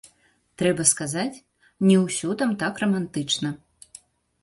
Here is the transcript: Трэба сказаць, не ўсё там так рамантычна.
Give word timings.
Трэба 0.61 0.85
сказаць, 0.93 1.43
не 1.89 1.99
ўсё 2.07 2.29
там 2.43 2.59
так 2.67 2.73
рамантычна. 2.85 3.49